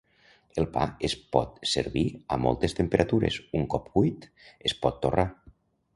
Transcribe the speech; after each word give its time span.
El 0.61 0.65
pa 0.77 0.85
es 1.09 1.13
pot 1.35 1.59
servir 1.73 2.03
a 2.35 2.39
moltes 2.45 2.75
temperatures; 2.79 3.39
un 3.61 3.69
cop 3.75 3.95
cuit, 3.99 4.29
es 4.71 4.77
pot 4.87 4.99
torrar. 5.05 5.29